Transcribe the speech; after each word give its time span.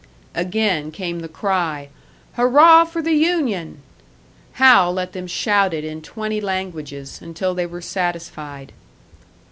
Again 0.33 0.89
came 0.89 1.19
the 1.19 1.27
cry: 1.27 1.89
"Hurrah 2.33 2.85
for 2.85 3.03
the 3.03 3.13
union!" 3.13 3.83
Hal 4.53 4.91
let 4.93 5.13
them 5.13 5.27
shout 5.27 5.75
it 5.75 5.85
in 5.85 6.01
twenty 6.01 6.41
languages, 6.41 7.21
until 7.21 7.53
they 7.53 7.67
were 7.67 7.81
satisfied. 7.81 8.71